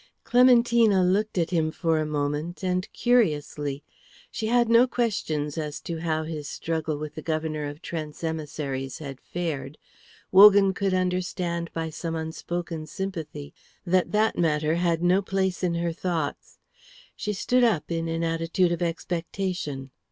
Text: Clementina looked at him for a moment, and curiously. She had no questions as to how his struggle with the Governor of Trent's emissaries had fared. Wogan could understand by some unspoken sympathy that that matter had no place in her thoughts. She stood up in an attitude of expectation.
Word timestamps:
Clementina 0.23 1.03
looked 1.03 1.37
at 1.37 1.51
him 1.51 1.69
for 1.69 1.99
a 1.99 2.07
moment, 2.07 2.63
and 2.63 2.91
curiously. 2.91 3.83
She 4.31 4.47
had 4.47 4.67
no 4.67 4.87
questions 4.87 5.59
as 5.59 5.79
to 5.81 5.99
how 5.99 6.23
his 6.23 6.49
struggle 6.49 6.97
with 6.97 7.13
the 7.13 7.21
Governor 7.21 7.65
of 7.65 7.83
Trent's 7.83 8.23
emissaries 8.23 8.97
had 8.97 9.21
fared. 9.21 9.77
Wogan 10.31 10.73
could 10.73 10.95
understand 10.95 11.69
by 11.71 11.91
some 11.91 12.15
unspoken 12.15 12.87
sympathy 12.87 13.53
that 13.85 14.11
that 14.11 14.35
matter 14.39 14.73
had 14.73 15.03
no 15.03 15.21
place 15.21 15.61
in 15.61 15.75
her 15.75 15.93
thoughts. 15.93 16.57
She 17.15 17.31
stood 17.31 17.63
up 17.63 17.91
in 17.91 18.07
an 18.07 18.23
attitude 18.23 18.71
of 18.71 18.81
expectation. 18.81 19.91